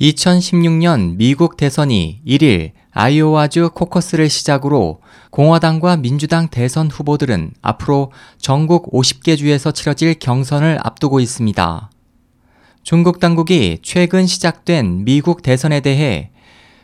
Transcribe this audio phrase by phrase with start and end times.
[0.00, 9.70] 2016년 미국 대선이 1일 아이오와주 코커스를 시작으로 공화당과 민주당 대선 후보들은 앞으로 전국 50개 주에서
[9.70, 11.90] 치러질 경선을 앞두고 있습니다.
[12.82, 16.30] 중국 당국이 최근 시작된 미국 대선에 대해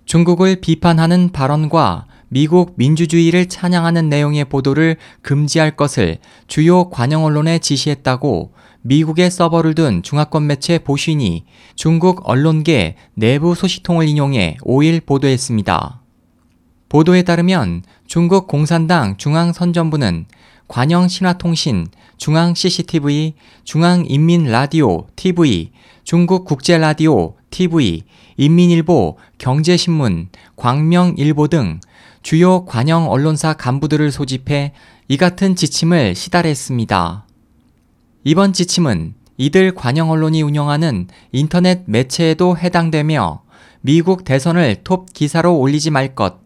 [0.04, 8.52] 중국을 비판하는 발언과 미국 민주주의를 찬양하는 내용의 보도를 금지할 것을 주요 관영 언론에 지시했다고
[8.83, 11.45] 미국에 서버를 둔 중화권 매체 보신이
[11.75, 16.01] 중국 언론계 내부 소식통을 인용해 5일 보도했습니다.
[16.88, 20.27] 보도에 따르면 중국 공산당 중앙선전부는
[20.66, 25.73] 관영 신화통신, 중앙 CCTV, 중앙 인민 라디오 TV,
[26.05, 28.05] 중국 국제 라디오 TV,
[28.37, 31.80] 인민일보, 경제신문, 광명일보 등
[32.23, 34.73] 주요 관영 언론사 간부들을 소집해
[35.09, 37.27] 이 같은 지침을 시달했습니다.
[38.23, 43.43] 이번 지침은 이들 관영 언론이 운영하는 인터넷 매체에도 해당되며
[43.80, 46.41] 미국 대선을 톱 기사로 올리지 말 것,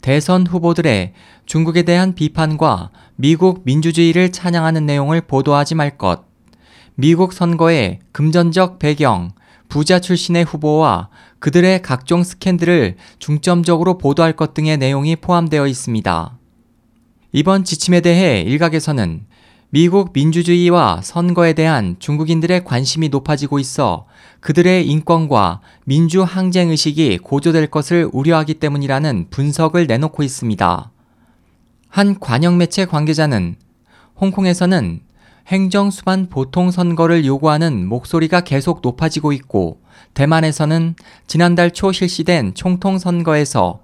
[0.00, 6.26] 대선 후보들의 중국에 대한 비판과 미국 민주주의를 찬양하는 내용을 보도하지 말 것,
[6.94, 9.32] 미국 선거의 금전적 배경,
[9.68, 11.08] 부자 출신의 후보와
[11.40, 16.38] 그들의 각종 스캔들을 중점적으로 보도할 것 등의 내용이 포함되어 있습니다.
[17.32, 19.26] 이번 지침에 대해 일각에서는
[19.76, 24.06] 미국 민주주의와 선거에 대한 중국인들의 관심이 높아지고 있어
[24.40, 30.90] 그들의 인권과 민주 항쟁 의식이 고조될 것을 우려하기 때문이라는 분석을 내놓고 있습니다.
[31.90, 33.56] 한 관영 매체 관계자는
[34.18, 35.00] 홍콩에서는
[35.48, 39.82] 행정 수반 보통 선거를 요구하는 목소리가 계속 높아지고 있고
[40.14, 40.94] 대만에서는
[41.26, 43.80] 지난달 초 실시된 총통 선거에서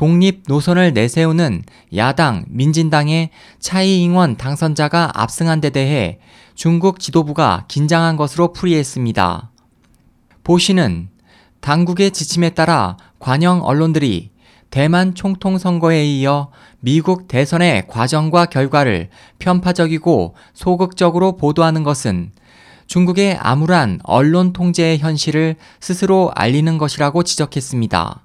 [0.00, 1.62] 독립 노선을 내세우는
[1.94, 6.20] 야당 민진당의 차이잉원 당선자가 압승한 데 대해
[6.54, 9.50] 중국 지도부가 긴장한 것으로 풀이했습니다.
[10.42, 11.10] 보 씨는
[11.60, 14.30] 당국의 지침에 따라 관영 언론들이
[14.70, 22.32] 대만 총통 선거에 이어 미국 대선의 과정과 결과를 편파적이고 소극적으로 보도하는 것은
[22.86, 28.24] 중국의 암울한 언론 통제의 현실을 스스로 알리는 것이라고 지적했습니다.